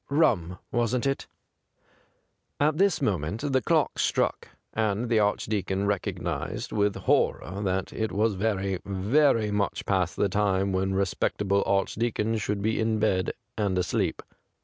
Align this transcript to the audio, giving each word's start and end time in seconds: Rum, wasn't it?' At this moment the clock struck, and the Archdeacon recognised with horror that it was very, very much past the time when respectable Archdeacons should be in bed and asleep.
Rum, 0.09 0.57
wasn't 0.71 1.05
it?' 1.05 1.27
At 2.69 2.79
this 2.79 3.03
moment 3.03 3.43
the 3.53 3.61
clock 3.61 3.99
struck, 3.99 4.47
and 4.73 5.09
the 5.11 5.19
Archdeacon 5.19 5.85
recognised 5.85 6.71
with 6.71 6.95
horror 6.95 7.61
that 7.61 7.93
it 7.93 8.11
was 8.11 8.33
very, 8.33 8.79
very 8.83 9.51
much 9.51 9.85
past 9.85 10.15
the 10.15 10.27
time 10.27 10.71
when 10.73 10.95
respectable 10.95 11.61
Archdeacons 11.67 12.41
should 12.41 12.63
be 12.63 12.79
in 12.79 12.97
bed 12.97 13.33
and 13.55 13.77
asleep. 13.77 14.23